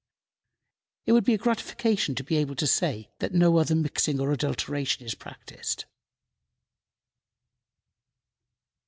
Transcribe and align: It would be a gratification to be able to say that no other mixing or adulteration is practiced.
It 1.05 1.11
would 1.11 1.25
be 1.25 1.35
a 1.35 1.37
gratification 1.37 2.15
to 2.15 2.23
be 2.23 2.37
able 2.37 2.55
to 2.55 2.65
say 2.65 3.11
that 3.19 3.35
no 3.35 3.57
other 3.57 3.75
mixing 3.75 4.19
or 4.19 4.31
adulteration 4.31 5.05
is 5.05 5.13
practiced. 5.13 5.85